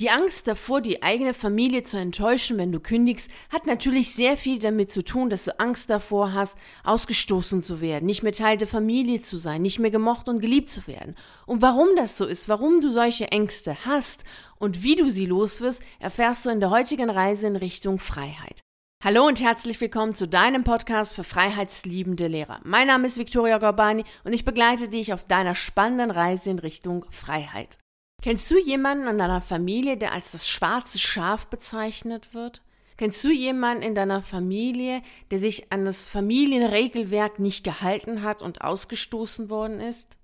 [0.00, 4.60] Die Angst davor, die eigene Familie zu enttäuschen, wenn du kündigst, hat natürlich sehr viel
[4.60, 8.68] damit zu tun, dass du Angst davor hast, ausgestoßen zu werden, nicht mehr Teil der
[8.68, 11.16] Familie zu sein, nicht mehr gemocht und geliebt zu werden.
[11.46, 14.22] Und warum das so ist, warum du solche Ängste hast
[14.60, 18.60] und wie du sie loswirst, erfährst du in der heutigen Reise in Richtung Freiheit.
[19.02, 22.60] Hallo und herzlich willkommen zu deinem Podcast für freiheitsliebende Lehrer.
[22.62, 27.04] Mein Name ist Viktoria Gorbani und ich begleite dich auf deiner spannenden Reise in Richtung
[27.10, 27.78] Freiheit.
[28.20, 32.62] Kennst du jemanden in deiner Familie, der als das schwarze Schaf bezeichnet wird?
[32.96, 38.62] Kennst du jemanden in deiner Familie, der sich an das Familienregelwerk nicht gehalten hat und
[38.62, 40.18] ausgestoßen worden ist?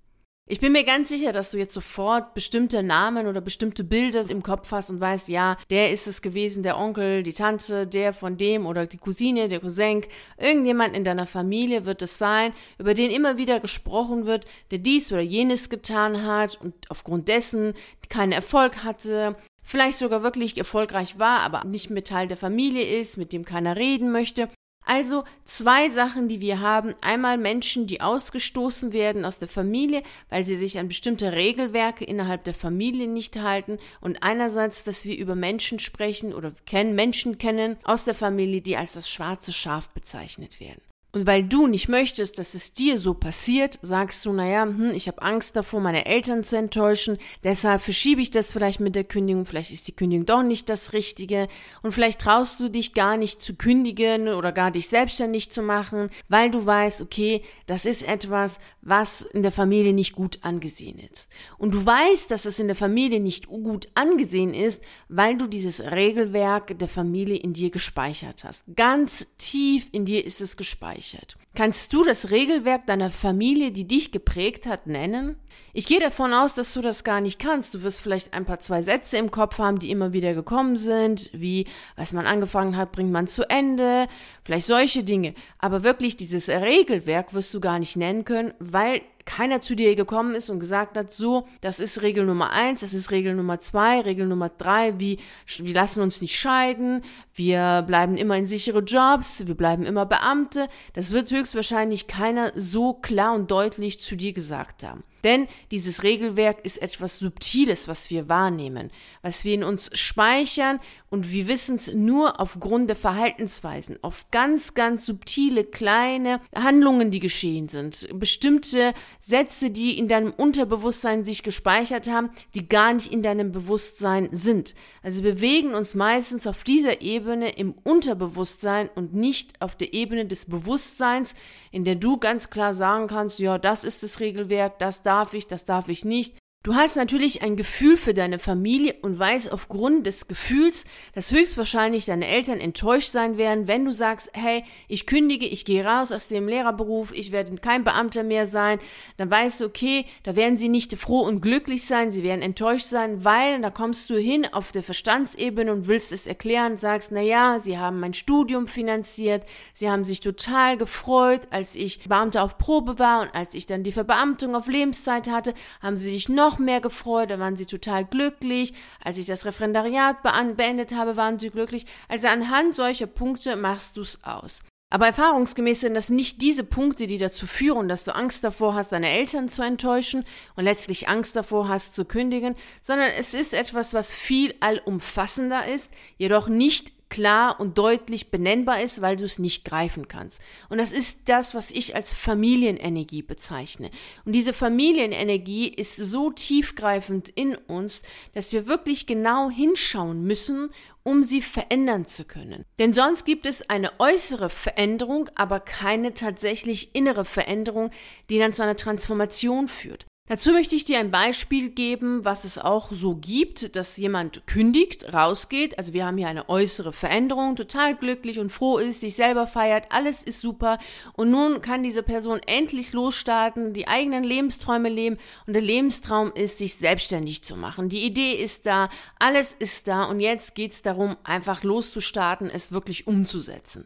[0.47, 4.43] Ich bin mir ganz sicher, dass du jetzt sofort bestimmte Namen oder bestimmte Bilder im
[4.43, 8.37] Kopf hast und weißt, ja, der ist es gewesen, der Onkel, die Tante, der von
[8.37, 10.05] dem oder die Cousine, der Cousin.
[10.37, 15.11] Irgendjemand in deiner Familie wird es sein, über den immer wieder gesprochen wird, der dies
[15.11, 17.73] oder jenes getan hat und aufgrund dessen
[18.07, 23.17] keinen Erfolg hatte, vielleicht sogar wirklich erfolgreich war, aber nicht mehr Teil der Familie ist,
[23.17, 24.49] mit dem keiner reden möchte.
[24.85, 26.93] Also zwei Sachen, die wir haben.
[27.01, 32.43] Einmal Menschen, die ausgestoßen werden aus der Familie, weil sie sich an bestimmte Regelwerke innerhalb
[32.43, 33.77] der Familie nicht halten.
[33.99, 38.77] Und einerseits, dass wir über Menschen sprechen oder kennen, Menschen kennen aus der Familie, die
[38.77, 40.81] als das schwarze Schaf bezeichnet werden.
[41.15, 45.07] Und weil du nicht möchtest, dass es dir so passiert, sagst du, naja, hm, ich
[45.07, 49.45] habe Angst davor, meine Eltern zu enttäuschen, deshalb verschiebe ich das vielleicht mit der Kündigung,
[49.45, 51.47] vielleicht ist die Kündigung doch nicht das Richtige
[51.83, 56.09] und vielleicht traust du dich gar nicht zu kündigen oder gar dich selbstständig zu machen,
[56.27, 61.29] weil du weißt, okay, das ist etwas, was in der Familie nicht gut angesehen ist.
[61.57, 65.79] Und du weißt, dass es in der Familie nicht gut angesehen ist, weil du dieses
[65.79, 68.65] Regelwerk der Familie in dir gespeichert hast.
[68.75, 71.37] Ganz tief in dir ist es gespeichert gespeichert.
[71.55, 75.37] Kannst du das Regelwerk deiner Familie, die dich geprägt hat, nennen?
[75.73, 77.73] Ich gehe davon aus, dass du das gar nicht kannst.
[77.73, 81.29] Du wirst vielleicht ein paar zwei Sätze im Kopf haben, die immer wieder gekommen sind,
[81.33, 84.07] wie was man angefangen hat, bringt man zu Ende,
[84.43, 85.33] vielleicht solche Dinge.
[85.57, 90.35] Aber wirklich dieses Regelwerk wirst du gar nicht nennen können, weil keiner zu dir gekommen
[90.35, 94.01] ist und gesagt hat, so, das ist Regel Nummer eins, das ist Regel Nummer zwei,
[94.01, 95.17] Regel Nummer drei, wie,
[95.57, 97.01] wir lassen uns nicht scheiden,
[97.33, 100.67] wir bleiben immer in sichere Jobs, wir bleiben immer Beamte.
[100.93, 105.03] Das wird höchstwahrscheinlich keiner so klar und deutlich zu dir gesagt haben.
[105.25, 108.91] Denn dieses Regelwerk ist etwas Subtiles, was wir wahrnehmen,
[109.23, 110.79] was wir in uns speichern
[111.15, 117.21] und wir wissen es nur aufgrund der Verhaltensweisen, auf ganz, ganz subtile, kleine Handlungen, die
[117.21, 123.21] geschehen sind, bestimmte Sätze, die in deinem Unterbewusstsein sich gespeichert haben, die gar nicht in
[123.21, 124.75] deinem Bewusstsein sind.
[125.03, 130.47] Also bewegen uns meistens auf dieser Ebene im Unterbewusstsein und nicht auf der Ebene des
[130.47, 131.33] Bewusstseins,
[131.71, 135.47] in der du ganz klar sagen kannst, ja, das ist das Regelwerk, das darf ich,
[135.47, 136.35] das darf ich nicht.
[136.65, 140.83] Du hast natürlich ein Gefühl für deine Familie und weißt aufgrund des Gefühls,
[141.13, 145.85] dass höchstwahrscheinlich deine Eltern enttäuscht sein werden, wenn du sagst, hey, ich kündige, ich gehe
[145.85, 148.79] raus aus dem Lehrerberuf, ich werde kein Beamter mehr sein,
[149.17, 152.87] dann weißt du, okay, da werden sie nicht froh und glücklich sein, sie werden enttäuscht
[152.87, 157.21] sein, weil da kommst du hin auf der Verstandsebene und willst es erklären sagst, na
[157.21, 162.57] ja, sie haben mein Studium finanziert, sie haben sich total gefreut, als ich Beamter auf
[162.57, 166.54] Probe war und als ich dann die Verbeamtung auf Lebenszeit hatte, haben sie sich noch
[166.55, 168.73] noch mehr gefreut, da waren sie total glücklich.
[169.03, 171.85] Als ich das Referendariat beendet habe, waren sie glücklich.
[172.07, 174.61] Also anhand solcher Punkte machst du es aus.
[174.89, 178.91] Aber erfahrungsgemäß sind das nicht diese Punkte, die dazu führen, dass du Angst davor hast,
[178.91, 180.23] deine Eltern zu enttäuschen
[180.55, 185.91] und letztlich Angst davor hast, zu kündigen, sondern es ist etwas, was viel allumfassender ist,
[186.17, 190.41] jedoch nicht klar und deutlich benennbar ist, weil du es nicht greifen kannst.
[190.67, 193.89] Und das ist das, was ich als Familienenergie bezeichne.
[194.25, 198.01] Und diese Familienenergie ist so tiefgreifend in uns,
[198.33, 200.71] dass wir wirklich genau hinschauen müssen,
[201.03, 202.65] um sie verändern zu können.
[202.79, 207.91] Denn sonst gibt es eine äußere Veränderung, aber keine tatsächlich innere Veränderung,
[208.29, 210.05] die dann zu einer Transformation führt.
[210.27, 215.13] Dazu möchte ich dir ein Beispiel geben, was es auch so gibt, dass jemand kündigt,
[215.13, 215.77] rausgeht.
[215.77, 219.85] Also wir haben hier eine äußere Veränderung, total glücklich und froh ist, sich selber feiert,
[219.91, 220.79] alles ist super.
[221.13, 225.19] Und nun kann diese Person endlich losstarten, die eigenen Lebensträume leben.
[225.45, 227.89] Und der Lebenstraum ist, sich selbstständig zu machen.
[227.89, 228.89] Die Idee ist da,
[229.19, 230.05] alles ist da.
[230.05, 233.85] Und jetzt geht es darum, einfach loszustarten, es wirklich umzusetzen.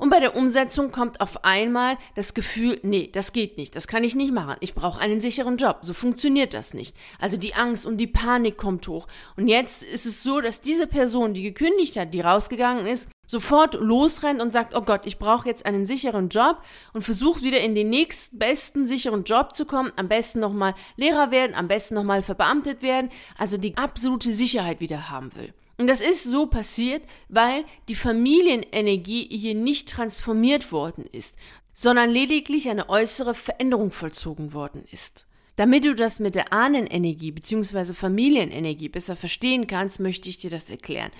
[0.00, 4.02] Und bei der Umsetzung kommt auf einmal das Gefühl, nee, das geht nicht, das kann
[4.02, 4.56] ich nicht machen.
[4.60, 5.80] Ich brauche einen sicheren Job.
[5.82, 6.96] So funktioniert das nicht.
[7.18, 9.06] Also die Angst und die Panik kommt hoch.
[9.36, 13.74] Und jetzt ist es so, dass diese Person, die gekündigt hat, die rausgegangen ist, sofort
[13.74, 16.62] losrennt und sagt, oh Gott, ich brauche jetzt einen sicheren Job
[16.94, 21.54] und versucht wieder in den nächstbesten sicheren Job zu kommen, am besten nochmal Lehrer werden,
[21.54, 25.52] am besten nochmal verbeamtet werden, also die absolute Sicherheit wieder haben will.
[25.80, 31.36] Und das ist so passiert, weil die Familienenergie hier nicht transformiert worden ist,
[31.72, 35.26] sondern lediglich eine äußere Veränderung vollzogen worden ist.
[35.56, 37.94] Damit du das mit der Ahnenenergie bzw.
[37.94, 41.10] Familienenergie besser verstehen kannst, möchte ich dir das erklären.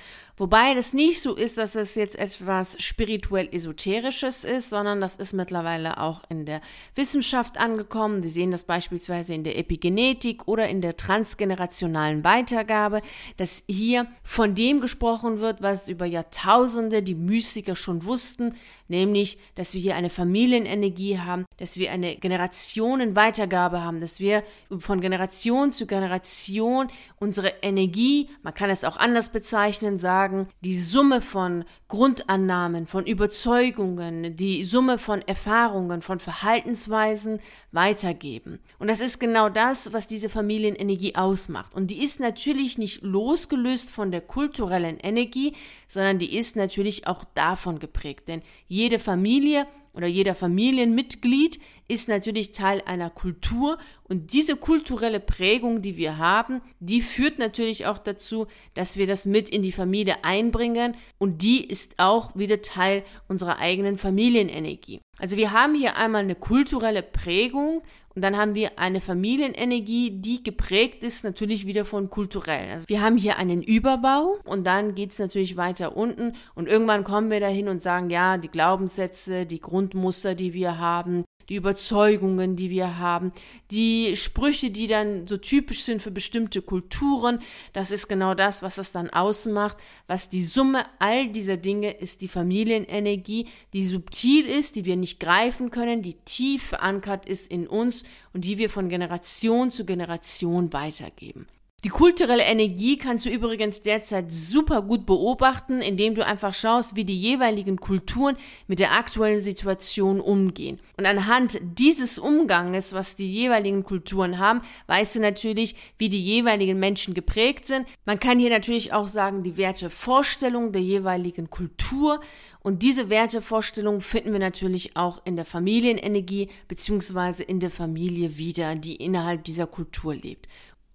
[0.41, 5.35] Wobei das nicht so ist, dass es jetzt etwas spirituell esoterisches ist, sondern das ist
[5.35, 6.63] mittlerweile auch in der
[6.95, 8.23] Wissenschaft angekommen.
[8.23, 13.03] Wir sehen das beispielsweise in der Epigenetik oder in der transgenerationalen Weitergabe,
[13.37, 18.55] dass hier von dem gesprochen wird, was über Jahrtausende die Mystiker schon wussten,
[18.89, 24.45] nämlich, dass wir hier eine Familienenergie haben, dass wir eine Generationenweitergabe haben, dass wir
[24.79, 26.89] von Generation zu Generation
[27.19, 34.37] unsere Energie, man kann es auch anders bezeichnen, sagen, die Summe von Grundannahmen, von Überzeugungen,
[34.37, 37.41] die Summe von Erfahrungen, von Verhaltensweisen
[37.73, 38.61] weitergeben.
[38.79, 41.75] Und das ist genau das, was diese Familienenergie ausmacht.
[41.75, 45.55] Und die ist natürlich nicht losgelöst von der kulturellen Energie,
[45.91, 48.29] sondern die ist natürlich auch davon geprägt.
[48.29, 51.59] Denn jede Familie oder jeder Familienmitglied
[51.89, 57.87] ist natürlich Teil einer Kultur und diese kulturelle Prägung, die wir haben, die führt natürlich
[57.87, 62.63] auch dazu, dass wir das mit in die Familie einbringen und die ist auch wieder
[62.63, 65.01] Teil unserer eigenen Familienenergie.
[65.19, 67.83] Also wir haben hier einmal eine kulturelle Prägung
[68.15, 72.71] und dann haben wir eine Familienenergie, die geprägt ist natürlich wieder von kulturell.
[72.73, 77.05] Also wir haben hier einen Überbau und dann geht es natürlich weiter unten und irgendwann
[77.05, 82.55] kommen wir dahin und sagen, ja, die Glaubenssätze, die Grundmuster, die wir haben, die Überzeugungen,
[82.55, 83.33] die wir haben,
[83.73, 87.41] die Sprüche, die dann so typisch sind für bestimmte Kulturen.
[87.73, 89.77] Das ist genau das, was es dann ausmacht.
[90.07, 95.19] Was die Summe all dieser Dinge ist die Familienenergie, die subtil ist, die wir nicht
[95.19, 100.73] greifen können, die tief verankert ist in uns und die wir von Generation zu Generation
[100.73, 101.49] weitergeben.
[101.83, 107.07] Die kulturelle Energie kannst du übrigens derzeit super gut beobachten, indem du einfach schaust, wie
[107.07, 108.37] die jeweiligen Kulturen
[108.67, 110.79] mit der aktuellen Situation umgehen.
[110.99, 116.79] Und anhand dieses Umganges, was die jeweiligen Kulturen haben, weißt du natürlich, wie die jeweiligen
[116.79, 117.87] Menschen geprägt sind.
[118.05, 122.21] Man kann hier natürlich auch sagen, die Wertevorstellung der jeweiligen Kultur.
[122.63, 128.75] Und diese Wertevorstellung finden wir natürlich auch in der Familienenergie beziehungsweise in der Familie wieder,
[128.75, 130.47] die innerhalb dieser Kultur lebt.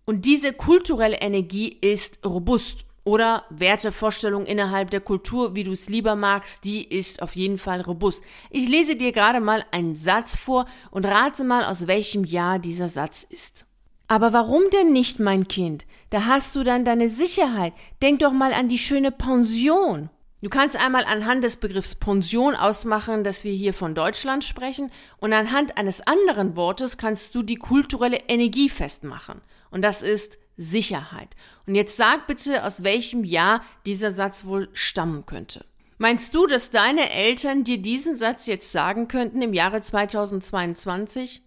[0.05, 6.15] Und diese kulturelle Energie ist robust oder Wertevorstellung innerhalb der Kultur, wie du es lieber
[6.15, 8.23] magst, die ist auf jeden Fall robust.
[8.49, 12.87] Ich lese dir gerade mal einen Satz vor und rate mal, aus welchem Jahr dieser
[12.87, 13.65] Satz ist.
[14.07, 15.85] Aber warum denn nicht, mein Kind?
[16.11, 17.73] Da hast du dann deine Sicherheit.
[18.01, 20.09] Denk doch mal an die schöne Pension.
[20.41, 25.33] Du kannst einmal anhand des Begriffs Pension ausmachen, dass wir hier von Deutschland sprechen, und
[25.33, 29.41] anhand eines anderen Wortes kannst du die kulturelle Energie festmachen.
[29.71, 31.29] Und das ist Sicherheit.
[31.65, 35.65] Und jetzt sag bitte, aus welchem Jahr dieser Satz wohl stammen könnte.
[35.97, 41.41] Meinst du, dass deine Eltern dir diesen Satz jetzt sagen könnten im Jahre 2022?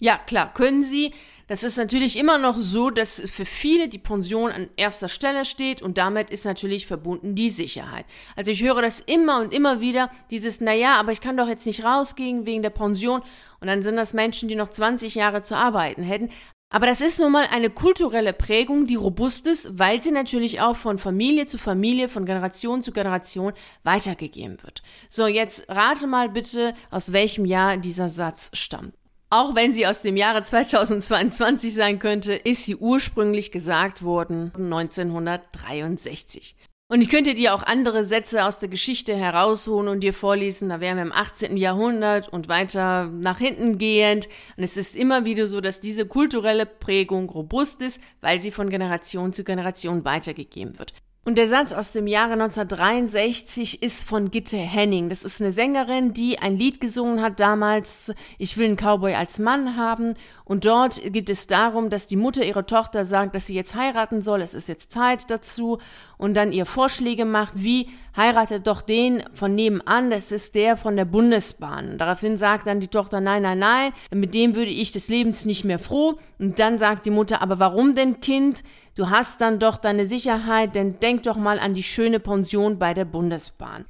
[0.00, 1.14] Ja, klar, können sie.
[1.46, 5.82] Das ist natürlich immer noch so, dass für viele die Pension an erster Stelle steht
[5.82, 8.06] und damit ist natürlich verbunden die Sicherheit.
[8.34, 11.66] Also ich höre das immer und immer wieder, dieses, naja, aber ich kann doch jetzt
[11.66, 13.22] nicht rausgehen wegen der Pension
[13.60, 16.30] und dann sind das Menschen, die noch 20 Jahre zu arbeiten hätten.
[16.70, 20.76] Aber das ist nun mal eine kulturelle Prägung, die robust ist, weil sie natürlich auch
[20.76, 23.52] von Familie zu Familie, von Generation zu Generation
[23.84, 24.82] weitergegeben wird.
[25.08, 28.94] So, jetzt rate mal bitte, aus welchem Jahr dieser Satz stammt.
[29.30, 36.54] Auch wenn sie aus dem Jahre 2022 sein könnte, ist sie ursprünglich gesagt worden 1963.
[36.88, 40.68] Und ich könnte dir auch andere Sätze aus der Geschichte herausholen und dir vorlesen.
[40.68, 41.56] Da wären wir im 18.
[41.56, 44.28] Jahrhundert und weiter nach hinten gehend.
[44.56, 48.68] Und es ist immer wieder so, dass diese kulturelle Prägung robust ist, weil sie von
[48.68, 50.92] Generation zu Generation weitergegeben wird.
[51.26, 55.08] Und der Satz aus dem Jahre 1963 ist von Gitte Henning.
[55.08, 59.38] Das ist eine Sängerin, die ein Lied gesungen hat damals, Ich will einen Cowboy als
[59.38, 60.16] Mann haben.
[60.44, 64.20] Und dort geht es darum, dass die Mutter ihrer Tochter sagt, dass sie jetzt heiraten
[64.20, 64.42] soll.
[64.42, 65.78] Es ist jetzt Zeit dazu.
[66.18, 70.10] Und dann ihr Vorschläge macht, wie heiratet doch den von nebenan.
[70.10, 71.92] Das ist der von der Bundesbahn.
[71.92, 73.92] Und daraufhin sagt dann die Tochter, nein, nein, nein.
[74.12, 76.18] Mit dem würde ich des Lebens nicht mehr froh.
[76.38, 78.62] Und dann sagt die Mutter, aber warum denn, Kind?
[78.96, 82.94] Du hast dann doch deine Sicherheit, denn denk doch mal an die schöne Pension bei
[82.94, 83.86] der Bundesbahn.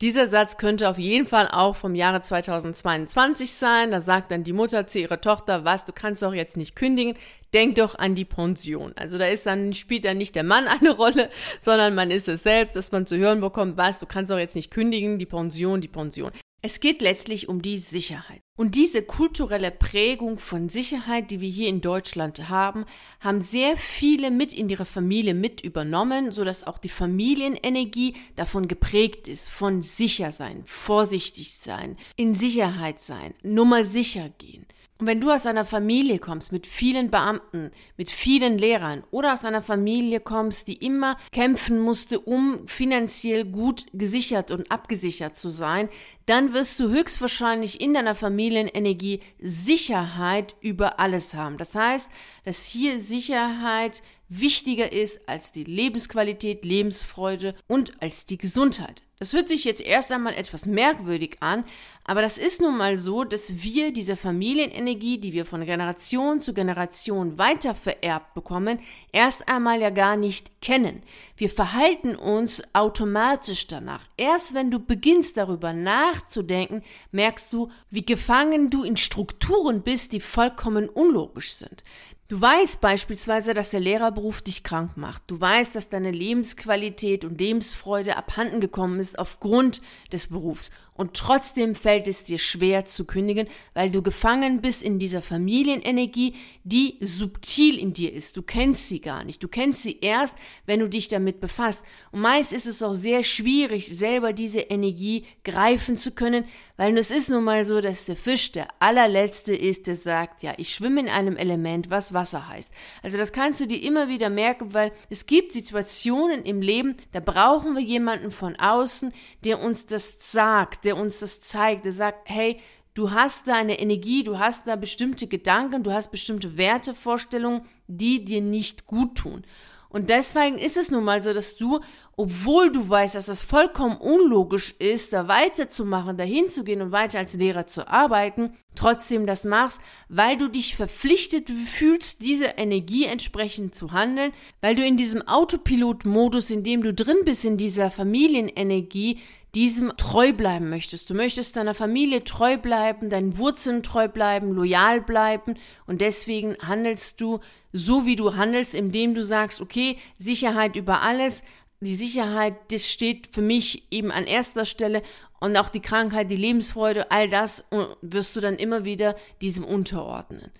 [0.00, 3.90] Dieser Satz könnte auf jeden Fall auch vom Jahre 2022 sein.
[3.90, 7.14] Da sagt dann die Mutter zu ihrer Tochter, was, du kannst doch jetzt nicht kündigen,
[7.54, 8.92] denk doch an die Pension.
[8.96, 12.42] Also da ist dann, spielt dann nicht der Mann eine Rolle, sondern man ist es
[12.42, 15.80] selbst, dass man zu hören bekommt, was, du kannst doch jetzt nicht kündigen, die Pension,
[15.82, 16.30] die Pension.
[16.66, 18.42] Es geht letztlich um die Sicherheit.
[18.56, 22.86] Und diese kulturelle Prägung von Sicherheit, die wir hier in Deutschland haben,
[23.20, 29.28] haben sehr viele mit in ihre Familie mit übernommen, sodass auch die Familienenergie davon geprägt
[29.28, 34.66] ist, von sicher sein, vorsichtig sein, in Sicherheit sein, Nummer sicher gehen.
[34.98, 39.44] Und wenn du aus einer Familie kommst mit vielen Beamten, mit vielen Lehrern oder aus
[39.44, 45.90] einer Familie kommst, die immer kämpfen musste, um finanziell gut gesichert und abgesichert zu sein,
[46.24, 51.58] dann wirst du höchstwahrscheinlich in deiner Familienenergie Sicherheit über alles haben.
[51.58, 52.10] Das heißt,
[52.44, 59.05] dass hier Sicherheit wichtiger ist als die Lebensqualität, Lebensfreude und als die Gesundheit.
[59.18, 61.64] Das hört sich jetzt erst einmal etwas merkwürdig an,
[62.04, 66.52] aber das ist nun mal so, dass wir diese Familienenergie, die wir von Generation zu
[66.52, 68.78] Generation weiter vererbt bekommen,
[69.12, 71.02] erst einmal ja gar nicht kennen.
[71.34, 74.06] Wir verhalten uns automatisch danach.
[74.18, 80.20] Erst wenn du beginnst darüber nachzudenken, merkst du, wie gefangen du in Strukturen bist, die
[80.20, 81.82] vollkommen unlogisch sind.
[82.28, 85.22] Du weißt beispielsweise, dass der Lehrerberuf dich krank macht.
[85.28, 89.80] Du weißt, dass deine Lebensqualität und Lebensfreude abhanden gekommen ist aufgrund
[90.10, 90.72] des Berufs.
[90.96, 96.34] Und trotzdem fällt es dir schwer zu kündigen, weil du gefangen bist in dieser Familienenergie,
[96.64, 98.36] die subtil in dir ist.
[98.36, 99.42] Du kennst sie gar nicht.
[99.42, 101.84] Du kennst sie erst, wenn du dich damit befasst.
[102.12, 106.44] Und meist ist es auch sehr schwierig, selber diese Energie greifen zu können,
[106.76, 110.54] weil es ist nun mal so, dass der Fisch der allerletzte ist, der sagt, ja,
[110.56, 112.72] ich schwimme in einem Element, was Wasser heißt.
[113.02, 117.20] Also das kannst du dir immer wieder merken, weil es gibt Situationen im Leben, da
[117.20, 119.12] brauchen wir jemanden von außen,
[119.44, 122.60] der uns das sagt, der uns das zeigt, der sagt, hey,
[122.94, 128.24] du hast da eine Energie, du hast da bestimmte Gedanken, du hast bestimmte Wertevorstellungen, die
[128.24, 129.44] dir nicht gut tun.
[129.88, 131.80] Und deswegen ist es nun mal so, dass du,
[132.16, 137.18] obwohl du weißt, dass das vollkommen unlogisch ist, da weiterzumachen, dahin zu gehen und weiter
[137.18, 143.74] als Lehrer zu arbeiten, trotzdem das machst, weil du dich verpflichtet fühlst, diese Energie entsprechend
[143.74, 149.20] zu handeln, weil du in diesem Autopilot-Modus, in dem du drin bist, in dieser Familienenergie,
[149.56, 151.08] diesem treu bleiben möchtest.
[151.08, 155.54] Du möchtest deiner Familie treu bleiben, deinen Wurzeln treu bleiben, loyal bleiben
[155.86, 157.40] und deswegen handelst du
[157.72, 161.42] so, wie du handelst, indem du sagst, okay, Sicherheit über alles,
[161.80, 165.02] die Sicherheit, das steht für mich eben an erster Stelle
[165.40, 167.64] und auch die Krankheit, die Lebensfreude, all das
[168.02, 170.50] wirst du dann immer wieder diesem unterordnen.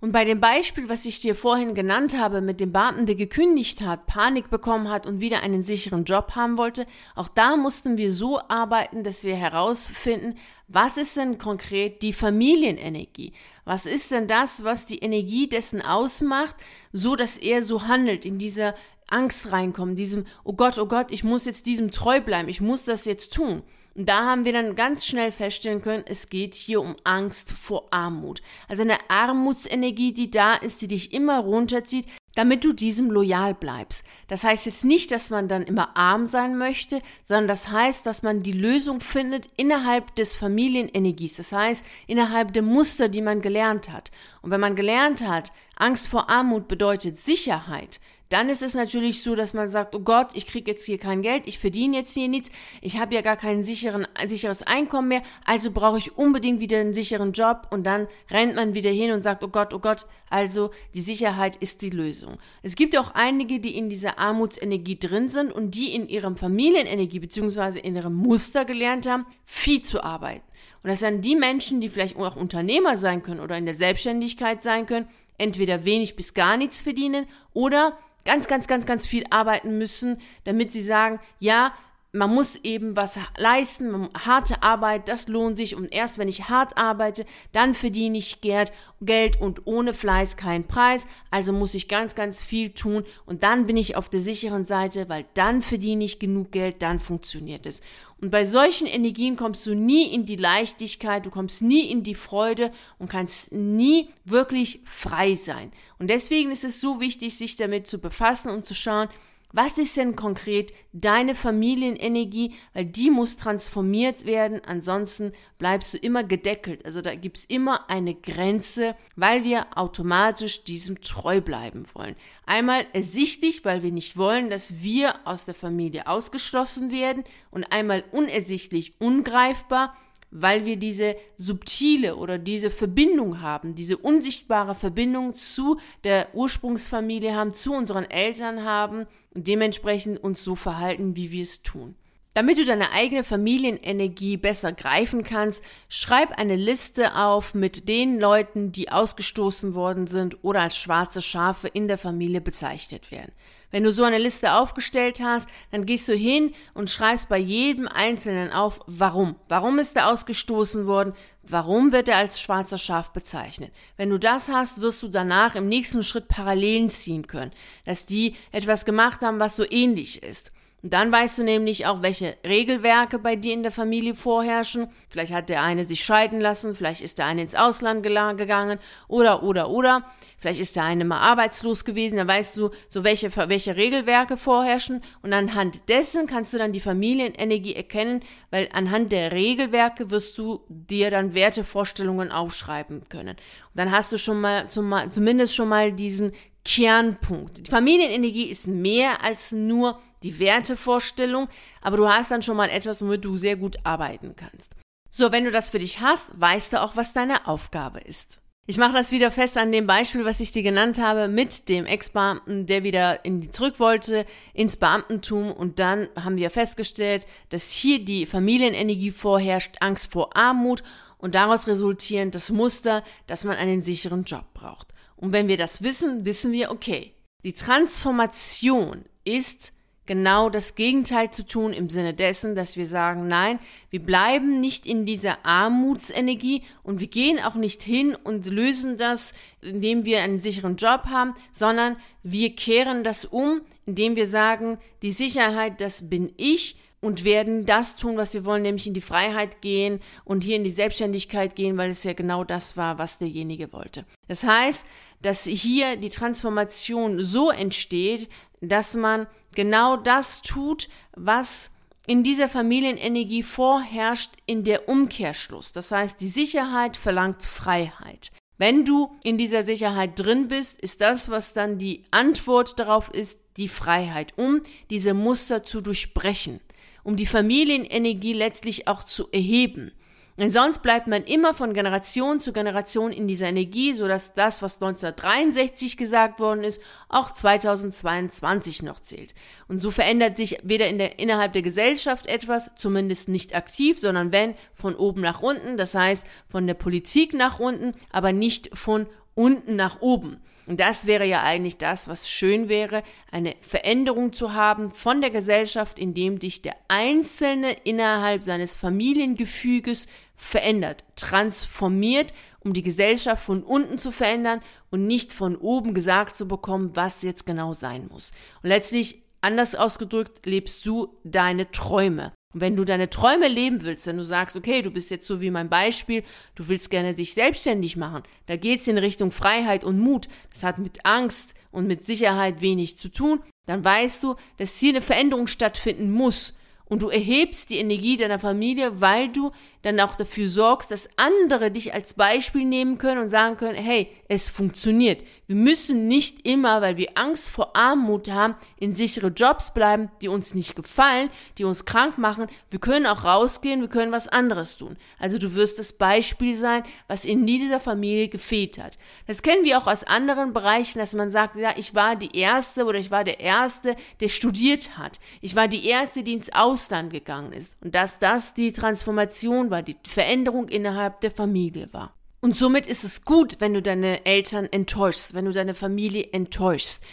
[0.00, 3.82] Und bei dem Beispiel, was ich dir vorhin genannt habe, mit dem Beamten, der gekündigt
[3.82, 8.10] hat, Panik bekommen hat und wieder einen sicheren Job haben wollte, auch da mussten wir
[8.10, 10.36] so arbeiten, dass wir herausfinden,
[10.68, 13.34] was ist denn konkret die Familienenergie?
[13.66, 16.56] Was ist denn das, was die Energie dessen ausmacht,
[16.92, 18.74] so dass er so handelt, in dieser
[19.06, 22.84] Angst reinkommt, diesem, oh Gott, oh Gott, ich muss jetzt diesem treu bleiben, ich muss
[22.84, 23.62] das jetzt tun.
[23.94, 27.88] Und da haben wir dann ganz schnell feststellen können, es geht hier um Angst vor
[27.90, 28.40] Armut.
[28.68, 34.04] Also eine Armutsenergie, die da ist, die dich immer runterzieht, damit du diesem loyal bleibst.
[34.28, 38.22] Das heißt jetzt nicht, dass man dann immer arm sein möchte, sondern das heißt, dass
[38.22, 41.36] man die Lösung findet innerhalb des Familienenergies.
[41.36, 44.12] Das heißt, innerhalb der Muster, die man gelernt hat.
[44.42, 49.34] Und wenn man gelernt hat, Angst vor Armut bedeutet Sicherheit, dann ist es natürlich so,
[49.34, 52.28] dass man sagt, oh Gott, ich kriege jetzt hier kein Geld, ich verdiene jetzt hier
[52.28, 56.94] nichts, ich habe ja gar kein sicheres Einkommen mehr, also brauche ich unbedingt wieder einen
[56.94, 60.70] sicheren Job und dann rennt man wieder hin und sagt, oh Gott, oh Gott, also
[60.94, 62.36] die Sicherheit ist die Lösung.
[62.62, 66.36] Es gibt ja auch einige, die in dieser Armutsenergie drin sind und die in ihrem
[66.36, 67.80] Familienenergie bzw.
[67.80, 70.44] in ihrem Muster gelernt haben, viel zu arbeiten.
[70.82, 74.62] Und das sind die Menschen, die vielleicht auch Unternehmer sein können oder in der Selbstständigkeit
[74.62, 79.78] sein können, entweder wenig bis gar nichts verdienen oder ganz, ganz, ganz, ganz viel arbeiten
[79.78, 81.72] müssen, damit sie sagen, ja,
[82.12, 86.76] man muss eben was leisten, harte Arbeit, das lohnt sich und erst wenn ich hart
[86.76, 92.42] arbeite, dann verdiene ich Geld und ohne Fleiß kein Preis, also muss ich ganz, ganz
[92.42, 96.50] viel tun und dann bin ich auf der sicheren Seite, weil dann verdiene ich genug
[96.50, 97.80] Geld, dann funktioniert es.
[98.20, 102.14] Und bei solchen Energien kommst du nie in die Leichtigkeit, du kommst nie in die
[102.14, 105.72] Freude und kannst nie wirklich frei sein.
[105.98, 109.08] Und deswegen ist es so wichtig, sich damit zu befassen und zu schauen,
[109.52, 112.54] Was ist denn konkret deine Familienenergie?
[112.72, 116.84] Weil die muss transformiert werden, ansonsten bleibst du immer gedeckelt.
[116.84, 122.14] Also da gibt es immer eine Grenze, weil wir automatisch diesem treu bleiben wollen.
[122.46, 128.04] Einmal ersichtlich, weil wir nicht wollen, dass wir aus der Familie ausgeschlossen werden und einmal
[128.12, 129.96] unersichtlich, ungreifbar,
[130.30, 137.52] weil wir diese subtile oder diese Verbindung haben, diese unsichtbare Verbindung zu der Ursprungsfamilie haben,
[137.52, 141.94] zu unseren Eltern haben und dementsprechend uns so verhalten, wie wir es tun.
[142.32, 148.70] Damit du deine eigene Familienenergie besser greifen kannst, schreib eine Liste auf mit den Leuten,
[148.70, 153.32] die ausgestoßen worden sind oder als schwarze Schafe in der Familie bezeichnet werden.
[153.72, 157.88] Wenn du so eine Liste aufgestellt hast, dann gehst du hin und schreibst bei jedem
[157.88, 159.34] Einzelnen auf, warum.
[159.48, 161.14] Warum ist er ausgestoßen worden?
[161.42, 163.72] Warum wird er als schwarzer Schaf bezeichnet?
[163.96, 167.52] Wenn du das hast, wirst du danach im nächsten Schritt Parallelen ziehen können,
[167.84, 170.52] dass die etwas gemacht haben, was so ähnlich ist.
[170.82, 174.88] Und dann weißt du nämlich auch, welche Regelwerke bei dir in der Familie vorherrschen.
[175.08, 179.42] Vielleicht hat der eine sich scheiden lassen, vielleicht ist der eine ins Ausland gegangen oder,
[179.42, 180.04] oder, oder.
[180.38, 185.02] Vielleicht ist der eine mal arbeitslos gewesen, da weißt du, so welche, welche Regelwerke vorherrschen.
[185.22, 188.20] Und anhand dessen kannst du dann die Familienenergie erkennen,
[188.50, 193.36] weil anhand der Regelwerke wirst du dir dann Wertevorstellungen aufschreiben können.
[193.36, 196.32] Und dann hast du schon mal, zum, zumindest schon mal diesen
[196.64, 197.66] Kernpunkt.
[197.66, 201.48] Die Familienenergie ist mehr als nur die Wertevorstellung,
[201.80, 204.74] aber du hast dann schon mal etwas, womit du sehr gut arbeiten kannst.
[205.10, 208.40] So, wenn du das für dich hast, weißt du auch, was deine Aufgabe ist.
[208.66, 211.86] Ich mache das wieder fest an dem Beispiel, was ich dir genannt habe, mit dem
[211.86, 215.50] Ex-Beamten, der wieder in zurück wollte ins Beamtentum.
[215.50, 220.84] Und dann haben wir festgestellt, dass hier die Familienenergie vorherrscht, Angst vor Armut
[221.18, 224.94] und daraus resultierend das Muster, dass man einen sicheren Job braucht.
[225.16, 227.12] Und wenn wir das wissen, wissen wir, okay,
[227.42, 229.72] die Transformation ist
[230.06, 233.58] genau das Gegenteil zu tun im Sinne dessen, dass wir sagen, nein,
[233.90, 239.32] wir bleiben nicht in dieser Armutsenergie und wir gehen auch nicht hin und lösen das,
[239.62, 245.12] indem wir einen sicheren Job haben, sondern wir kehren das um, indem wir sagen, die
[245.12, 249.62] Sicherheit, das bin ich und werden das tun, was wir wollen, nämlich in die Freiheit
[249.62, 253.72] gehen und hier in die Selbstständigkeit gehen, weil es ja genau das war, was derjenige
[253.72, 254.04] wollte.
[254.28, 254.84] Das heißt,
[255.22, 258.28] dass hier die Transformation so entsteht,
[258.60, 261.72] dass man genau das tut, was
[262.06, 265.72] in dieser Familienenergie vorherrscht in der Umkehrschluss.
[265.72, 268.32] Das heißt, die Sicherheit verlangt Freiheit.
[268.58, 273.40] Wenn du in dieser Sicherheit drin bist, ist das, was dann die Antwort darauf ist,
[273.56, 276.60] die Freiheit, um diese Muster zu durchbrechen,
[277.02, 279.92] um die Familienenergie letztlich auch zu erheben.
[280.40, 284.76] Denn sonst bleibt man immer von Generation zu Generation in dieser Energie, sodass das, was
[284.76, 289.34] 1963 gesagt worden ist, auch 2022 noch zählt.
[289.68, 294.32] Und so verändert sich weder in der, innerhalb der Gesellschaft etwas, zumindest nicht aktiv, sondern
[294.32, 299.06] wenn von oben nach unten, das heißt von der Politik nach unten, aber nicht von
[299.40, 300.36] unten nach oben.
[300.66, 305.30] Und das wäre ja eigentlich das, was schön wäre, eine Veränderung zu haben von der
[305.30, 313.96] Gesellschaft, indem dich der Einzelne innerhalb seines Familiengefüges verändert, transformiert, um die Gesellschaft von unten
[313.96, 318.30] zu verändern und nicht von oben gesagt zu bekommen, was jetzt genau sein muss.
[318.62, 322.32] Und letztlich, anders ausgedrückt, lebst du deine Träume.
[322.52, 325.40] Und wenn du deine Träume leben willst, wenn du sagst, okay, du bist jetzt so
[325.40, 326.24] wie mein Beispiel,
[326.56, 330.64] du willst gerne sich selbstständig machen, da geht es in Richtung Freiheit und Mut, das
[330.64, 335.00] hat mit Angst und mit Sicherheit wenig zu tun, dann weißt du, dass hier eine
[335.00, 336.54] Veränderung stattfinden muss.
[336.90, 341.70] Und du erhebst die Energie deiner Familie, weil du dann auch dafür sorgst, dass andere
[341.70, 345.22] dich als Beispiel nehmen können und sagen können, hey, es funktioniert.
[345.46, 350.28] Wir müssen nicht immer, weil wir Angst vor Armut haben, in sichere Jobs bleiben, die
[350.28, 352.48] uns nicht gefallen, die uns krank machen.
[352.70, 354.96] Wir können auch rausgehen, wir können was anderes tun.
[355.18, 358.98] Also du wirst das Beispiel sein, was in dieser Familie gefehlt hat.
[359.26, 362.84] Das kennen wir auch aus anderen Bereichen, dass man sagt, ja, ich war die Erste
[362.84, 365.20] oder ich war der Erste, der studiert hat.
[365.40, 367.76] Ich war die Erste, die ins Ausland gegangen ist.
[367.82, 372.14] Und dass das die Transformation war, die Veränderung innerhalb der Familie war.
[372.40, 377.04] Und somit ist es gut, wenn du deine Eltern enttäuschst, wenn du deine Familie enttäuschst.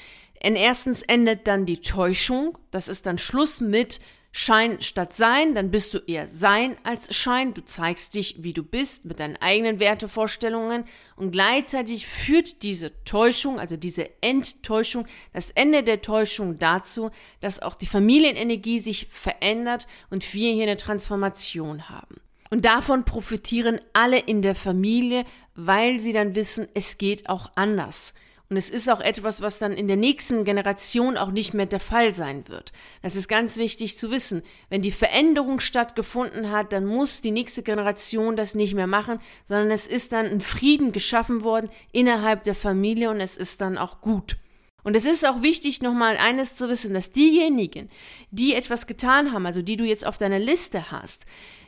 [0.43, 3.99] Denn erstens endet dann die Täuschung, das ist dann Schluss mit
[4.31, 8.63] Schein statt Sein, dann bist du eher Sein als Schein, du zeigst dich, wie du
[8.63, 10.85] bist, mit deinen eigenen Wertevorstellungen
[11.15, 17.09] und gleichzeitig führt diese Täuschung, also diese Enttäuschung, das Ende der Täuschung dazu,
[17.41, 22.21] dass auch die Familienenergie sich verändert und wir hier eine Transformation haben.
[22.49, 28.13] Und davon profitieren alle in der Familie, weil sie dann wissen, es geht auch anders.
[28.49, 31.81] Und es ist auch etwas, was dann in der nächsten Generation auch nicht mehr der
[31.81, 32.71] Fall sein wird.
[33.01, 34.41] Das ist ganz wichtig zu wissen.
[34.69, 39.71] Wenn die Veränderung stattgefunden hat, dann muss die nächste Generation das nicht mehr machen, sondern
[39.71, 43.99] es ist dann ein Frieden geschaffen worden innerhalb der Familie und es ist dann auch
[43.99, 44.37] gut.
[44.83, 47.89] Und es ist auch wichtig, nochmal eines zu wissen, dass diejenigen,
[48.31, 51.25] die etwas getan haben, also die du jetzt auf deiner Liste hast,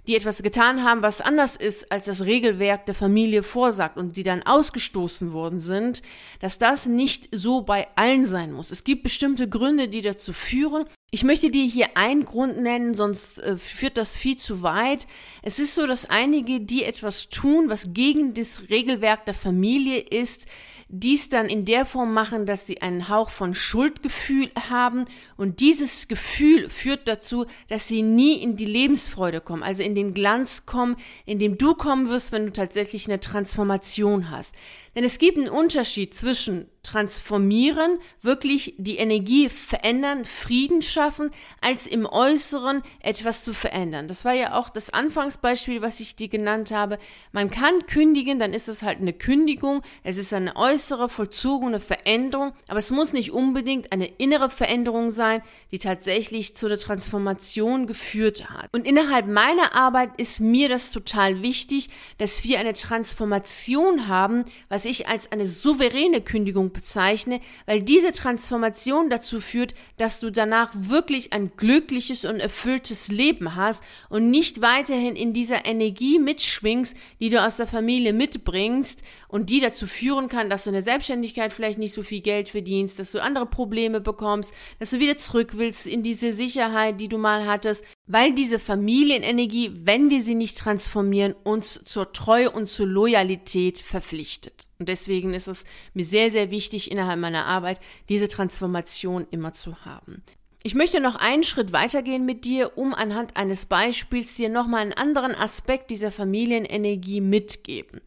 [0.07, 4.23] die etwas getan haben, was anders ist, als das Regelwerk der Familie vorsagt und die
[4.23, 6.01] dann ausgestoßen worden sind,
[6.39, 8.71] dass das nicht so bei allen sein muss.
[8.71, 10.85] Es gibt bestimmte Gründe, die dazu führen.
[11.11, 15.07] Ich möchte dir hier einen Grund nennen, sonst äh, führt das viel zu weit.
[15.43, 20.47] Es ist so, dass einige, die etwas tun, was gegen das Regelwerk der Familie ist,
[20.91, 25.05] dies dann in der Form machen, dass sie einen Hauch von Schuldgefühl haben
[25.37, 30.15] und dieses Gefühl führt dazu, dass sie nie in die Lebensfreude kommen, also in den
[30.15, 30.95] Glanz kommen,
[31.27, 34.55] in dem du kommen wirst, wenn du tatsächlich eine Transformation hast.
[34.95, 42.05] Denn es gibt einen Unterschied zwischen transformieren, wirklich die Energie verändern, Frieden schaffen, als im
[42.05, 44.07] Äußeren etwas zu verändern.
[44.07, 46.97] Das war ja auch das Anfangsbeispiel, was ich dir genannt habe.
[47.31, 49.81] Man kann kündigen, dann ist es halt eine Kündigung.
[50.03, 55.41] Es ist eine äußere vollzogene Veränderung, aber es muss nicht unbedingt eine innere Veränderung sein,
[55.71, 58.73] die tatsächlich zu der Transformation geführt hat.
[58.73, 64.78] Und innerhalb meiner Arbeit ist mir das total wichtig, dass wir eine Transformation haben, was
[64.85, 71.33] ich als eine souveräne Kündigung bezeichne, weil diese Transformation dazu führt, dass du danach wirklich
[71.33, 77.43] ein glückliches und erfülltes Leben hast und nicht weiterhin in dieser Energie mitschwingst, die du
[77.43, 81.79] aus der Familie mitbringst und die dazu führen kann, dass du in der Selbstständigkeit vielleicht
[81.79, 85.87] nicht so viel Geld verdienst, dass du andere Probleme bekommst, dass du wieder zurück willst
[85.87, 91.35] in diese Sicherheit, die du mal hattest, weil diese Familienenergie, wenn wir sie nicht transformieren,
[91.43, 94.65] uns zur Treue und zur Loyalität verpflichtet.
[94.79, 99.85] Und deswegen ist es mir sehr, sehr wichtig, innerhalb meiner Arbeit diese Transformation immer zu
[99.85, 100.23] haben.
[100.63, 104.93] Ich möchte noch einen Schritt weitergehen mit dir, um anhand eines Beispiels dir nochmal einen
[104.93, 108.01] anderen Aspekt dieser Familienenergie mitgeben.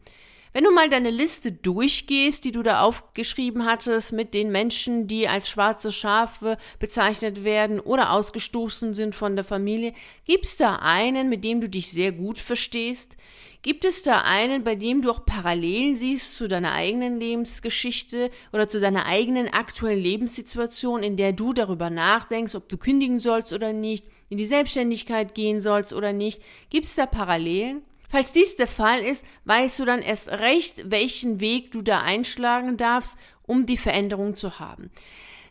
[0.55, 5.27] Wenn du mal deine Liste durchgehst, die du da aufgeschrieben hattest mit den Menschen, die
[5.27, 9.93] als schwarze Schafe bezeichnet werden oder ausgestoßen sind von der Familie,
[10.25, 13.17] gibt es da einen, mit dem du dich sehr gut verstehst?
[13.63, 18.69] Gibt es da einen, bei dem du auch Parallelen siehst zu deiner eigenen Lebensgeschichte oder
[18.69, 23.73] zu deiner eigenen aktuellen Lebenssituation, in der du darüber nachdenkst, ob du kündigen sollst oder
[23.73, 26.43] nicht, in die Selbstständigkeit gehen sollst oder nicht?
[26.69, 27.81] Gibt es da Parallelen?
[28.13, 32.77] Falls dies der Fall ist, weißt du dann erst recht, welchen Weg du da einschlagen
[32.77, 34.91] darfst, um die Veränderung zu haben.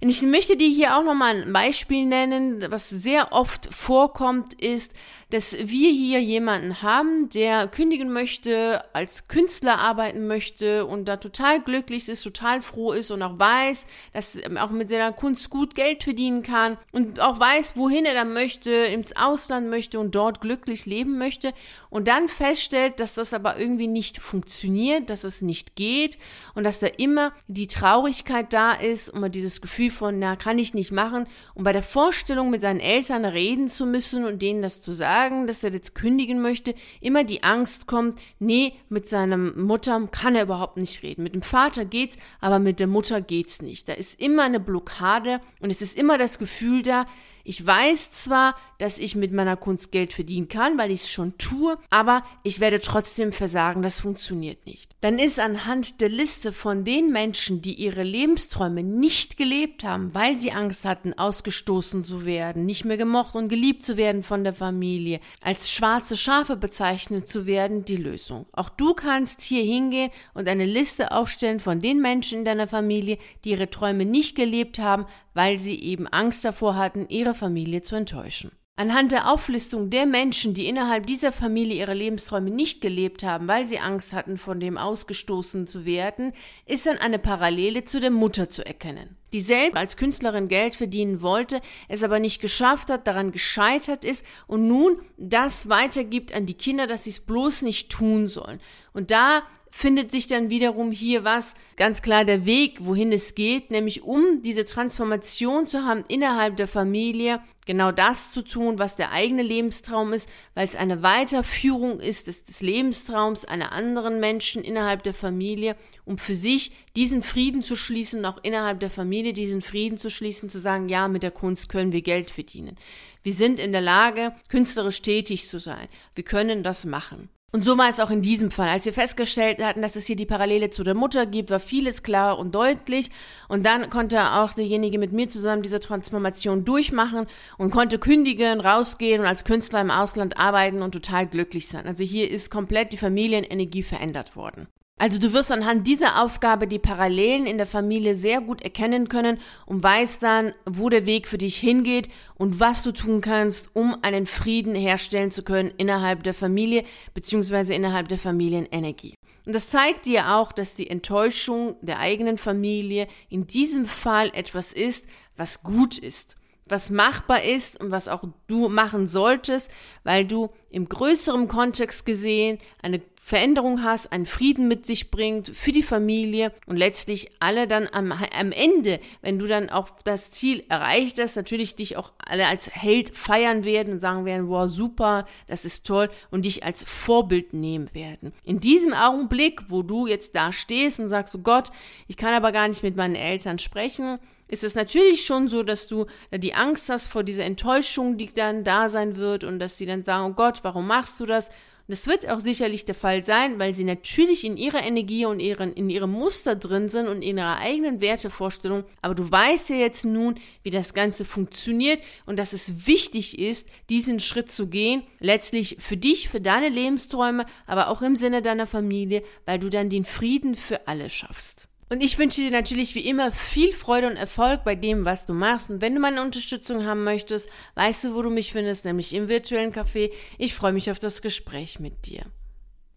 [0.01, 4.95] Und ich möchte dir hier auch nochmal ein Beispiel nennen, was sehr oft vorkommt, ist,
[5.33, 11.63] dass wir hier jemanden haben, der kündigen möchte, als Künstler arbeiten möchte und da total
[11.63, 15.75] glücklich ist, total froh ist und auch weiß, dass er auch mit seiner Kunst gut
[15.75, 20.43] Geld verdienen kann und auch weiß, wohin er dann möchte, ins Ausland möchte und dort
[20.43, 21.55] glücklich leben möchte
[21.89, 26.19] und dann feststellt, dass das aber irgendwie nicht funktioniert, dass es nicht geht
[26.55, 30.59] und dass da immer die Traurigkeit da ist und man dieses Gefühl von, na, kann
[30.59, 34.61] ich nicht machen und bei der Vorstellung mit seinen Eltern reden zu müssen und denen
[34.61, 39.09] das zu sagen, sagen, dass er jetzt kündigen möchte, immer die Angst kommt, nee, mit
[39.09, 41.23] seiner Mutter kann er überhaupt nicht reden.
[41.23, 43.89] Mit dem Vater geht's, aber mit der Mutter geht's nicht.
[43.89, 47.07] Da ist immer eine Blockade und es ist immer das Gefühl da,
[47.45, 51.39] ich weiß zwar, dass ich mit meiner Kunst Geld verdienen kann, weil ich es schon
[51.39, 54.97] tue, aber ich werde trotzdem versagen, das funktioniert nicht.
[55.01, 60.37] Dann ist anhand der Liste von den Menschen, die ihre Lebensträume nicht gelebt haben, weil
[60.37, 64.55] sie Angst hatten, ausgestoßen zu werden, nicht mehr gemocht und geliebt zu werden von der
[64.55, 68.47] Familie, als schwarze Schafe bezeichnet zu werden, die Lösung.
[68.53, 73.19] Auch du kannst hier hingehen und eine Liste aufstellen von den Menschen in deiner Familie,
[73.45, 77.97] die ihre Träume nicht gelebt haben, weil sie eben Angst davor hatten, ihre Familie zu
[77.97, 78.53] enttäuschen.
[78.75, 83.67] Anhand der Auflistung der Menschen, die innerhalb dieser Familie ihre Lebensträume nicht gelebt haben, weil
[83.67, 86.33] sie Angst hatten, von dem ausgestoßen zu werden,
[86.65, 91.21] ist dann eine Parallele zu der Mutter zu erkennen, die selbst als Künstlerin Geld verdienen
[91.21, 96.55] wollte, es aber nicht geschafft hat, daran gescheitert ist und nun das weitergibt an die
[96.55, 98.59] Kinder, dass sie es bloß nicht tun sollen.
[98.95, 99.43] Und da
[99.75, 104.43] findet sich dann wiederum hier was, ganz klar der Weg, wohin es geht, nämlich um
[104.43, 110.13] diese Transformation zu haben innerhalb der Familie, genau das zu tun, was der eigene Lebenstraum
[110.13, 115.75] ist, weil es eine Weiterführung ist des, des Lebenstraums einer anderen Menschen innerhalb der Familie,
[116.05, 120.51] um für sich diesen Frieden zu schließen, auch innerhalb der Familie diesen Frieden zu schließen,
[120.51, 122.77] zu sagen, ja, mit der Kunst können wir Geld verdienen.
[123.23, 125.89] Wir sind in der Lage, künstlerisch tätig zu sein.
[126.15, 127.31] Wir können das machen.
[127.55, 128.69] Und so war es auch in diesem Fall.
[128.69, 132.03] Als wir festgestellt hatten, dass es hier die Parallele zu der Mutter gibt, war vieles
[132.03, 133.11] klar und deutlich.
[133.47, 137.27] Und dann konnte auch derjenige mit mir zusammen diese Transformation durchmachen
[137.59, 141.87] und konnte kündigen, rausgehen und als Künstler im Ausland arbeiten und total glücklich sein.
[141.87, 144.67] Also hier ist komplett die Familienenergie verändert worden.
[145.01, 149.39] Also du wirst anhand dieser Aufgabe die Parallelen in der Familie sehr gut erkennen können
[149.67, 153.97] und weißt dann, wo der Weg für dich hingeht und was du tun kannst, um
[154.03, 157.75] einen Frieden herstellen zu können innerhalb der Familie bzw.
[157.75, 159.15] innerhalb der Familienenergie.
[159.45, 164.73] Und das zeigt dir auch, dass die Enttäuschung der eigenen Familie in diesem Fall etwas
[164.73, 166.37] ist, was gut ist
[166.73, 169.71] was machbar ist und was auch du machen solltest,
[170.05, 175.71] weil du im größeren Kontext gesehen eine Veränderung hast, einen Frieden mit sich bringt für
[175.71, 180.65] die Familie und letztlich alle dann am, am Ende, wenn du dann auch das Ziel
[180.69, 185.25] erreicht hast, natürlich dich auch alle als Held feiern werden und sagen werden, wow, super,
[185.47, 188.33] das ist toll und dich als Vorbild nehmen werden.
[188.43, 191.71] In diesem Augenblick, wo du jetzt da stehst und sagst, oh Gott,
[192.09, 195.87] ich kann aber gar nicht mit meinen Eltern sprechen, ist es natürlich schon so, dass
[195.87, 199.87] du die Angst hast vor dieser Enttäuschung, die dann da sein wird und dass sie
[199.87, 201.49] dann sagen, oh Gott, warum machst du das?
[201.89, 205.73] Das wird auch sicherlich der Fall sein, weil sie natürlich in ihrer Energie und ihren,
[205.75, 208.85] in ihrem Muster drin sind und in ihrer eigenen Wertevorstellung.
[209.01, 213.69] Aber du weißt ja jetzt nun, wie das Ganze funktioniert und dass es wichtig ist,
[213.91, 215.03] diesen Schritt zu gehen.
[215.19, 219.91] Letztlich für dich, für deine Lebensträume, aber auch im Sinne deiner Familie, weil du dann
[219.91, 221.69] den Frieden für alle schaffst.
[221.93, 225.35] Und ich wünsche dir natürlich wie immer viel Freude und Erfolg bei dem, was du
[225.35, 225.69] machst.
[225.69, 229.29] Und wenn du meine Unterstützung haben möchtest, weißt du, wo du mich findest, nämlich im
[229.29, 230.11] virtuellen Café.
[230.39, 232.23] Ich freue mich auf das Gespräch mit dir.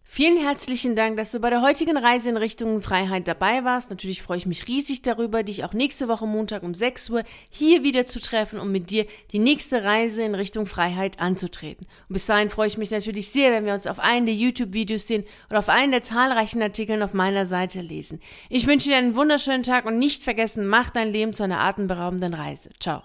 [0.08, 3.90] Vielen herzlichen Dank, dass du bei der heutigen Reise in Richtung Freiheit dabei warst.
[3.90, 7.82] Natürlich freue ich mich riesig darüber, dich auch nächste Woche Montag um 6 Uhr hier
[7.82, 11.88] wieder zu treffen, um mit dir die nächste Reise in Richtung Freiheit anzutreten.
[12.08, 15.08] Und bis dahin freue ich mich natürlich sehr, wenn wir uns auf einen der YouTube-Videos
[15.08, 18.20] sehen oder auf einen der zahlreichen Artikeln auf meiner Seite lesen.
[18.48, 22.32] Ich wünsche dir einen wunderschönen Tag und nicht vergessen, mach dein Leben zu einer atemberaubenden
[22.32, 22.70] Reise.
[22.78, 23.02] Ciao.